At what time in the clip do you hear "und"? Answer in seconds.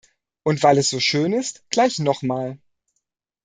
0.41-0.63